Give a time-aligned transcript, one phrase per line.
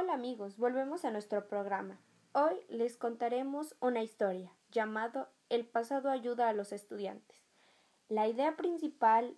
[0.00, 2.00] Hola amigos, volvemos a nuestro programa.
[2.32, 7.38] Hoy les contaremos una historia llamado El pasado ayuda a los estudiantes.
[8.08, 9.36] La idea principal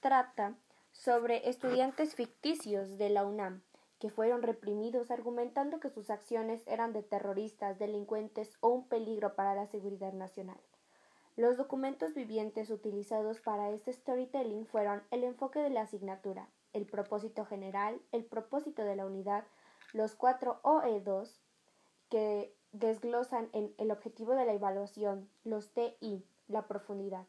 [0.00, 0.54] trata
[0.92, 3.62] sobre estudiantes ficticios de la UNAM
[3.98, 9.56] que fueron reprimidos argumentando que sus acciones eran de terroristas, delincuentes o un peligro para
[9.56, 10.60] la seguridad nacional.
[11.34, 17.44] Los documentos vivientes utilizados para este storytelling fueron el enfoque de la asignatura, el propósito
[17.44, 19.44] general, el propósito de la unidad,
[19.94, 21.38] los cuatro OE2
[22.10, 27.26] que desglosan en el objetivo de la evaluación, los TI, la profundidad.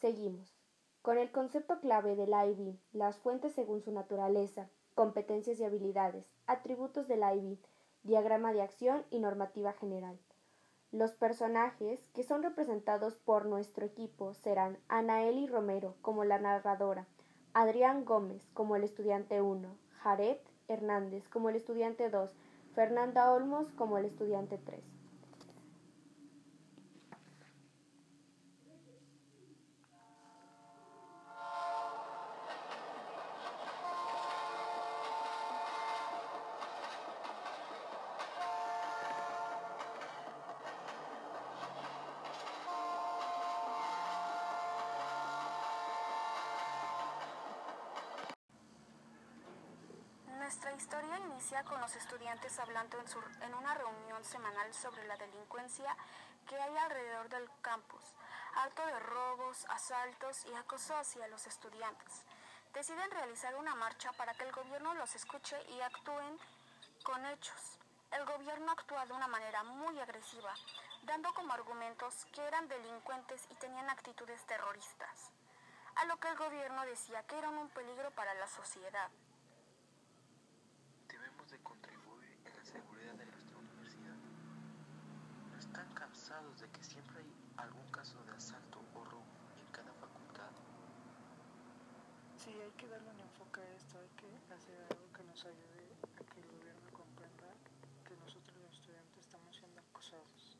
[0.00, 0.56] Seguimos.
[1.02, 7.06] Con el concepto clave del IB, las fuentes según su naturaleza, competencias y habilidades, atributos
[7.06, 7.58] del IB,
[8.02, 10.18] diagrama de acción y normativa general.
[10.90, 17.06] Los personajes que son representados por nuestro equipo serán Anaeli Romero como la narradora,
[17.52, 22.30] Adrián Gómez como el estudiante 1, Jared Hernández como el estudiante 2,
[22.74, 24.93] Fernanda Olmos como el estudiante 3.
[50.54, 52.96] Nuestra historia inicia con los estudiantes hablando
[53.40, 55.96] en, una reunión semanal sobre la delincuencia
[56.46, 58.04] que hay alrededor del campus,
[58.54, 62.24] harto de robos, asaltos y acoso hacia los estudiantes.
[62.72, 66.38] Deciden realizar una marcha para que el gobierno los escuche y actúen
[67.02, 67.80] con hechos.
[68.12, 70.54] El gobierno actúa de una manera muy agresiva,
[71.02, 75.32] dando como argumentos que eran delincuentes y tenían actitudes terroristas,
[75.96, 79.10] a lo que el gobierno decía que eran un peligro para la sociedad.
[81.50, 84.16] de contribuir en la seguridad de nuestra universidad.
[85.52, 85.58] ¿No
[86.24, 89.26] de que siempre hay algún caso de asalto o robo
[89.60, 90.48] en cada facultad?
[92.38, 95.92] Sí, hay que darle un enfoque a esto, hay que hacer algo que nos ayude
[96.02, 97.44] a que el gobierno comprenda
[98.08, 100.56] que nosotros los estudiantes estamos siendo acosados.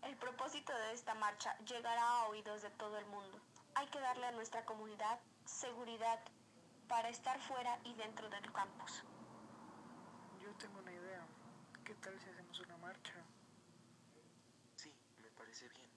[0.00, 3.38] El propósito de esta marcha llegará a oídos de todo el mundo.
[3.74, 6.20] Hay que darle a nuestra comunidad seguridad,
[6.88, 9.04] para estar fuera y dentro del campus.
[10.40, 11.26] Yo tengo una idea.
[11.84, 13.24] ¿Qué tal si hacemos una marcha?
[15.54, 15.90] Parece bien.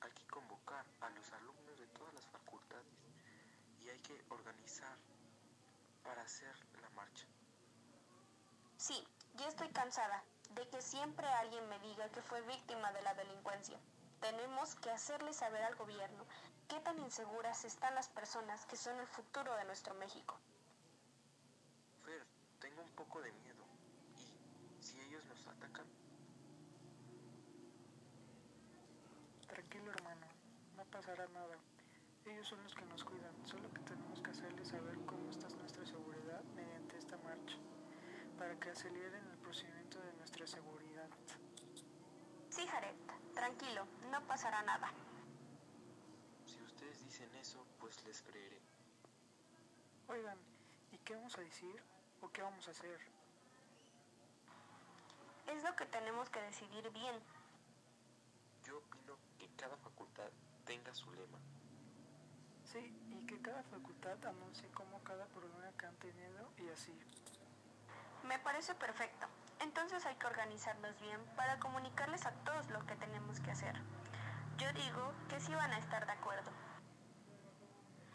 [0.00, 2.96] Hay que convocar a los alumnos de todas las facultades
[3.78, 4.96] y hay que organizar
[6.02, 7.26] para hacer la marcha.
[8.78, 10.24] Sí, ya estoy cansada
[10.54, 13.78] de que siempre alguien me diga que fue víctima de la delincuencia.
[14.22, 16.24] Tenemos que hacerle saber al gobierno
[16.66, 20.38] qué tan inseguras están las personas que son el futuro de nuestro México.
[22.02, 22.26] Fer,
[22.60, 23.62] tengo un poco de miedo.
[24.80, 25.86] ¿Y si ellos nos atacan?
[29.52, 30.26] Tranquilo hermano,
[30.76, 31.56] no pasará nada.
[32.26, 35.84] Ellos son los que nos cuidan, solo que tenemos que hacerles saber cómo está nuestra
[35.86, 37.56] seguridad mediante esta marcha,
[38.38, 41.08] para que aceleren el procedimiento de nuestra seguridad.
[42.50, 42.94] Sí, Jared,
[43.34, 44.92] tranquilo, no pasará nada.
[46.44, 48.60] Si ustedes dicen eso, pues les creeré.
[50.08, 50.38] Oigan,
[50.92, 51.82] ¿y qué vamos a decir
[52.20, 53.00] o qué vamos a hacer?
[55.48, 57.18] Es lo que tenemos que decidir bien.
[58.64, 60.30] Yo opino que cada facultad
[60.64, 61.38] tenga su lema.
[62.64, 66.92] Sí, y que cada facultad anuncie cómo cada problema que han tenido y así.
[68.26, 69.26] Me parece perfecto.
[69.60, 73.80] Entonces hay que organizarnos bien para comunicarles a todos lo que tenemos que hacer.
[74.58, 76.50] Yo digo que sí van a estar de acuerdo.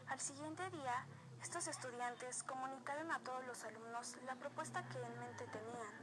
[0.08, 1.06] Al siguiente día,
[1.42, 5.94] estos estudiantes comunicaron a todos los alumnos la propuesta que en mente tenían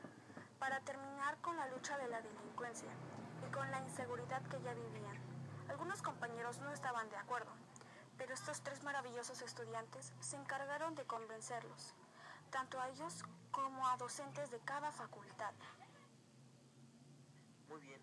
[0.59, 2.91] para terminar con la lucha de la delincuencia
[3.47, 5.24] y con la inseguridad que ya vivían.
[5.69, 7.51] Algunos compañeros no estaban de acuerdo,
[8.17, 11.95] pero estos tres maravillosos estudiantes se encargaron de convencerlos,
[12.51, 15.55] tanto a ellos como a docentes de cada facultad.
[17.69, 18.01] Muy bien,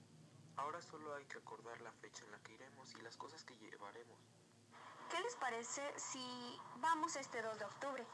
[0.58, 3.56] ahora solo hay que acordar la fecha en la que iremos y las cosas que
[3.58, 4.20] llevaremos.
[5.10, 8.08] ¿Qué les parece si vamos este 2 de octubre?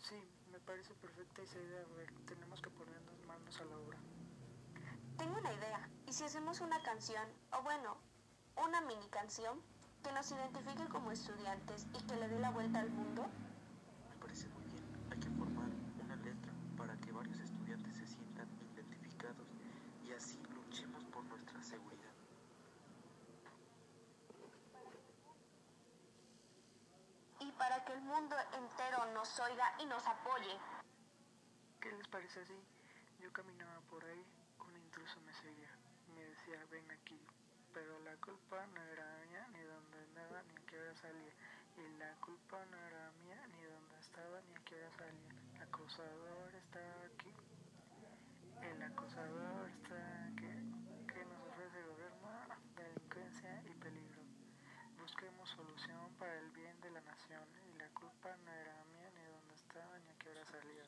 [0.00, 0.22] Sí,
[0.52, 1.82] me parece perfecta esa idea.
[1.82, 3.98] A ver, tenemos que ponernos manos a la obra.
[5.18, 5.88] Tengo una idea.
[6.06, 7.96] ¿Y si hacemos una canción, o bueno,
[8.56, 9.60] una mini canción,
[10.02, 13.26] que nos identifique como estudiantes y que le dé la vuelta al mundo?
[14.08, 14.84] Me parece muy bien.
[15.10, 15.68] Hay que formar
[16.04, 19.48] una letra para que varios estudiantes se sientan identificados
[20.04, 22.12] y así luchemos por nuestra seguridad.
[27.40, 30.56] Y para que el mundo entero nos oiga y nos apoye.
[31.80, 32.58] ¿Qué les parece así?
[33.18, 34.24] Yo caminaba por ahí,
[34.66, 35.70] un intruso me seguía.
[36.14, 36.26] Me
[36.70, 37.20] ven aquí.
[37.72, 41.32] Pero la culpa no era mía, ni dónde andaba, ni a qué hora salía.
[41.76, 45.34] Y la culpa no era mía, ni dónde estaba, ni a qué hora salía.
[45.56, 47.32] El acosador está aquí.
[48.62, 50.52] El acosador está aquí.
[51.12, 52.28] ¿Qué nos ofrece gobierno?
[52.76, 54.22] Delincuencia y peligro.
[54.98, 57.44] Busquemos solución para el bien de la nación.
[57.68, 60.84] Y la culpa no era mía, ni dónde estaba, ni a qué hora salía.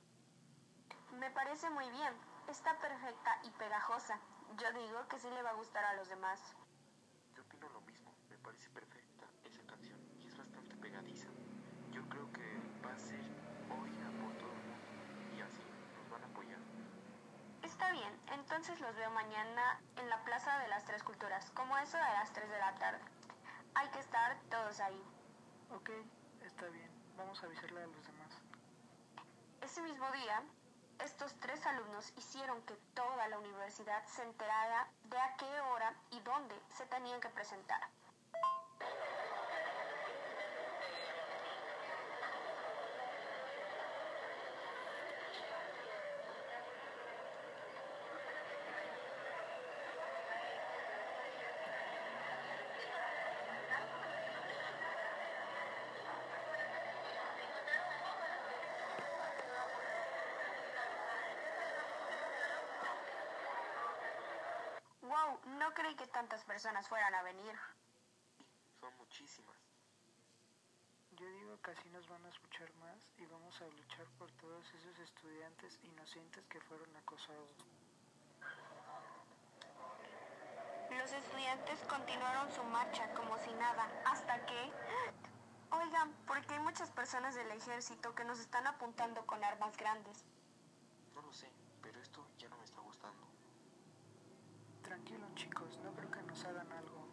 [1.19, 2.15] Me parece muy bien.
[2.49, 4.19] Está perfecta y pegajosa.
[4.57, 6.41] Yo digo que sí le va a gustar a los demás.
[7.35, 11.29] Yo opino lo mismo, me parece perfecta esa canción y es bastante pegadiza.
[11.91, 12.45] Yo creo que
[12.85, 13.21] va a ser
[13.71, 15.63] oída por todo el mundo y así
[15.97, 16.59] nos van a apoyar.
[17.63, 21.97] Está bien, entonces los veo mañana en la Plaza de las Tres Culturas, como eso
[21.97, 23.01] de las 3 de la tarde.
[23.75, 25.03] Hay que estar todos ahí.
[25.71, 25.91] Ok,
[26.43, 26.91] está bien.
[27.17, 28.43] Vamos a avisarle a los demás.
[29.61, 30.43] Ese mismo día,
[31.05, 31.88] estos tres alumnos
[32.65, 37.29] que toda la universidad se enterara de a qué hora y dónde se tenían que
[37.29, 37.81] presentar.
[65.59, 67.55] No creí que tantas personas fueran a venir.
[68.81, 69.57] Son muchísimas.
[71.13, 74.73] Yo digo que así nos van a escuchar más y vamos a luchar por todos
[74.75, 77.57] esos estudiantes inocentes que fueron acosados.
[80.91, 84.73] Los estudiantes continuaron su marcha como si nada, hasta que...
[85.71, 90.25] Oigan, porque hay muchas personas del ejército que nos están apuntando con armas grandes.
[91.15, 91.51] No lo sé,
[91.83, 93.28] pero esto ya no me está gustando.
[94.89, 97.07] Tranquilos chicos, no creo que nos hagan algo.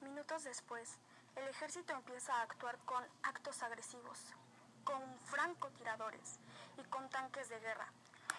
[0.00, 0.98] Minutos después,
[1.36, 4.18] el ejército empieza a actuar con actos agresivos,
[4.82, 6.40] con francotiradores
[6.76, 7.92] y con tanques de guerra,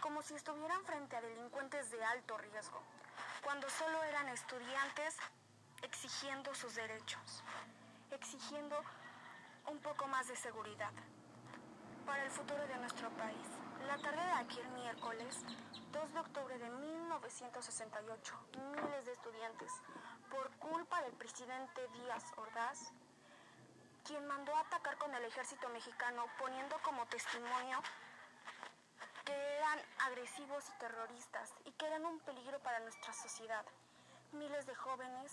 [0.04, 2.82] como si estuvieran frente a delincuentes de alto riesgo,
[3.42, 5.16] cuando solo eran estudiantes
[5.82, 7.42] exigiendo sus derechos,
[8.12, 8.76] exigiendo
[9.72, 10.92] un poco más de seguridad
[12.06, 13.48] para el futuro de nuestro país.
[13.88, 15.42] La tarde de aquel miércoles,
[15.94, 18.40] 2 de octubre de 1968,
[18.76, 19.72] miles de estudiantes,
[20.30, 22.92] por culpa del presidente Díaz Ordaz,
[24.04, 27.82] quien mandó a atacar con el ejército mexicano poniendo como testimonio
[29.24, 33.66] que eran agresivos y terroristas y que eran un peligro para nuestra sociedad.
[34.32, 35.32] Miles de jóvenes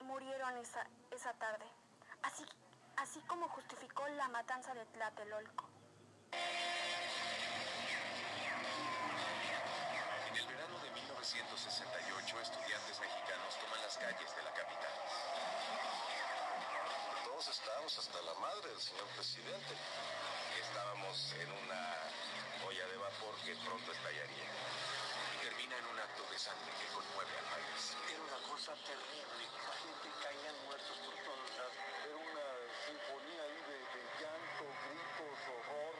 [0.00, 1.64] murieron esa, esa tarde,
[2.22, 2.44] así,
[2.96, 5.68] así como justificó la matanza de Tlatelolco.
[10.28, 14.92] En el verano de 1968, estudiantes mexicanos toman las calles de la capital.
[17.24, 19.76] Todos estábamos hasta la madre del señor presidente.
[20.60, 21.96] Estábamos en una
[23.02, 24.46] vapor que pronto estallaría.
[24.46, 27.96] Y termina en un acto de sangre que conmueve al país.
[28.06, 29.42] Era una cosa terrible.
[29.42, 31.76] La gente caían muertos por todos lados.
[32.06, 32.46] Era una
[32.86, 35.98] sinfonía ahí de, de llanto, gritos, horror.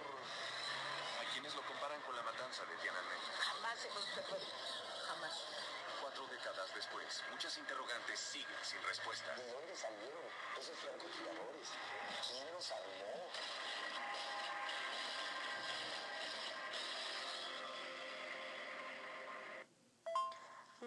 [1.19, 3.19] A quienes lo comparan con la matanza de Tiananmen.
[3.19, 4.05] Jamás hemos.
[5.07, 5.35] Jamás.
[6.01, 9.35] Cuatro décadas después, muchas interrogantes siguen sin respuesta.
[9.37, 10.25] ¿De dónde salieron
[10.59, 11.69] esos francotiradores?
[12.27, 13.31] ¿Quién los armó?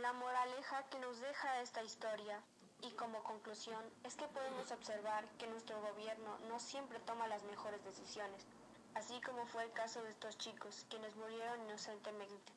[0.05, 2.39] La moraleja que nos deja esta historia
[2.83, 7.83] y como conclusión es que podemos observar que nuestro gobierno no siempre toma las mejores
[7.83, 8.45] decisiones,
[8.93, 12.53] así como fue el caso de estos chicos quienes murieron inocentemente,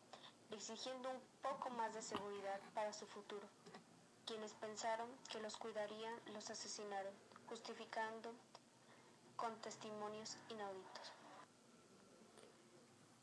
[0.50, 3.48] exigiendo un poco más de seguridad para su futuro.
[4.26, 7.14] Quienes pensaron que los cuidarían los asesinaron,
[7.48, 8.30] justificando
[9.36, 11.12] con testimonios inauditos.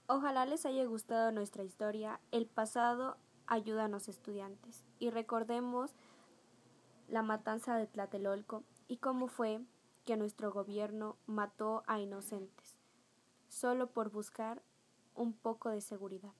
[0.08, 3.17] Ojalá les haya gustado nuestra historia, el pasado
[3.48, 5.96] ayuda a los estudiantes y recordemos
[7.08, 9.62] la matanza de Tlatelolco y cómo fue
[10.06, 12.75] que nuestro gobierno mató a inocentes
[13.50, 14.62] solo por buscar
[15.16, 16.34] un poco de seguridad.